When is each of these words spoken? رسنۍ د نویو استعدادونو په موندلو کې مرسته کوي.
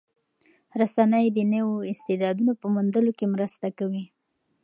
رسنۍ 0.81 1.25
د 1.35 1.39
نویو 1.53 1.87
استعدادونو 1.91 2.53
په 2.61 2.65
موندلو 2.73 3.11
کې 3.17 3.25
مرسته 3.33 3.67
کوي. 3.77 4.03